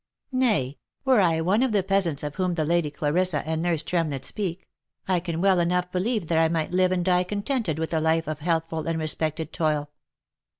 Nay, 0.31 0.79
were 1.05 1.21
I 1.21 1.41
one 1.41 1.61
of 1.61 1.73
the 1.73 1.83
peasants 1.83 2.23
of 2.23 2.33
whom 2.33 2.55
the 2.55 2.65
Lady 2.65 2.89
Clarissa 2.89 3.43
and 3.47 3.61
nurse 3.61 3.83
Tremlett 3.83 4.25
speak, 4.25 4.67
I 5.07 5.19
can 5.19 5.41
well 5.41 5.59
enough 5.59 5.91
believe 5.91 6.25
that 6.29 6.39
I 6.39 6.47
might 6.49 6.71
live 6.71 6.91
and 6.91 7.05
die 7.05 7.23
contented 7.23 7.77
with 7.77 7.93
a 7.93 7.99
life 7.99 8.27
of 8.27 8.39
healthful 8.39 8.87
and 8.87 8.97
respected 8.97 9.53
toil. 9.53 9.91